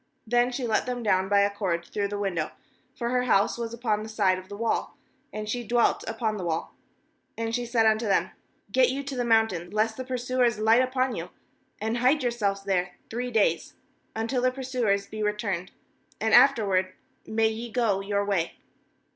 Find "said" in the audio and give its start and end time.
7.67-7.85